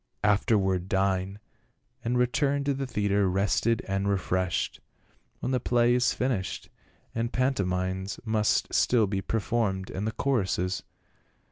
"Afterward 0.23 0.89
dine, 0.89 1.37
and 2.03 2.17
return 2.17 2.63
to 2.63 2.73
the 2.73 2.87
theatre 2.87 3.29
rested 3.29 3.83
and 3.87 4.09
refreshed; 4.09 4.79
when 5.41 5.51
the 5.51 5.59
play 5.59 5.93
is 5.93 6.11
finished 6.11 6.69
the 7.13 7.27
pantomimes 7.27 8.19
must 8.25 8.73
still 8.73 9.05
be 9.05 9.21
performed, 9.21 9.91
and 9.91 10.07
the 10.07 10.11
choruses." 10.13 10.81